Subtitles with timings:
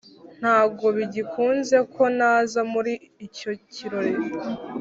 [0.39, 2.93] ntago bigikunze ko naza muri
[3.25, 4.13] icyo kirori